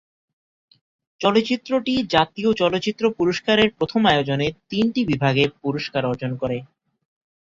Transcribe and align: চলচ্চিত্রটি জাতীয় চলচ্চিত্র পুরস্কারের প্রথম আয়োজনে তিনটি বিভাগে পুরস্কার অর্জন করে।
চলচ্চিত্রটি 1.21 1.93
জাতীয় 2.07 2.49
চলচ্চিত্র 2.53 3.03
পুরস্কারের 3.17 3.69
প্রথম 3.77 4.01
আয়োজনে 4.05 4.47
তিনটি 4.69 5.01
বিভাগে 5.05 5.43
পুরস্কার 5.61 6.03
অর্জন 6.05 6.31
করে। 6.41 6.57